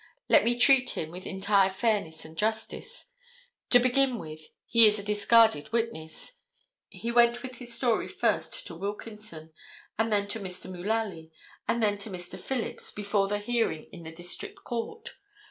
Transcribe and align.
Let 0.29 0.43
me 0.43 0.57
treat 0.57 0.89
him 0.97 1.11
with 1.11 1.27
entire 1.27 1.69
fairness 1.69 2.25
and 2.25 2.35
justice. 2.35 3.11
To 3.69 3.77
begin 3.77 4.17
with, 4.17 4.41
he 4.65 4.87
is 4.87 4.97
a 4.97 5.03
discarded 5.03 5.71
witness. 5.71 6.39
He 6.89 7.11
went 7.11 7.43
with 7.43 7.57
his 7.57 7.75
story 7.75 8.07
first 8.07 8.65
to 8.65 8.73
Wilkinson 8.73 9.53
and 9.99 10.11
then 10.11 10.27
to 10.29 10.39
Mr. 10.39 10.67
Mullaly 10.71 11.29
and 11.67 11.83
then 11.83 11.99
to 11.99 12.09
Mr. 12.09 12.39
Phillips 12.39 12.91
before 12.91 13.27
the 13.27 13.37
hearing 13.37 13.83
in 13.91 14.01
the 14.01 14.11
district 14.11 14.63
court. 14.63 15.11